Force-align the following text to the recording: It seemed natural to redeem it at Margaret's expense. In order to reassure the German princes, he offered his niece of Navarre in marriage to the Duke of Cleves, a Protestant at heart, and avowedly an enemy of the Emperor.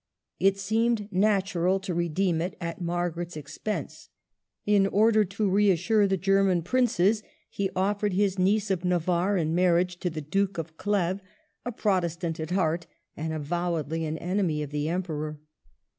It 0.39 0.57
seemed 0.57 1.07
natural 1.11 1.79
to 1.81 1.93
redeem 1.93 2.41
it 2.41 2.57
at 2.59 2.81
Margaret's 2.81 3.37
expense. 3.37 4.09
In 4.65 4.87
order 4.87 5.23
to 5.23 5.47
reassure 5.47 6.07
the 6.07 6.17
German 6.17 6.63
princes, 6.63 7.21
he 7.51 7.69
offered 7.75 8.13
his 8.13 8.39
niece 8.39 8.71
of 8.71 8.83
Navarre 8.83 9.37
in 9.37 9.53
marriage 9.53 9.97
to 9.99 10.09
the 10.09 10.19
Duke 10.21 10.57
of 10.57 10.75
Cleves, 10.75 11.21
a 11.65 11.71
Protestant 11.71 12.39
at 12.39 12.49
heart, 12.49 12.87
and 13.15 13.31
avowedly 13.31 14.03
an 14.05 14.17
enemy 14.17 14.63
of 14.63 14.71
the 14.71 14.89
Emperor. 14.89 15.39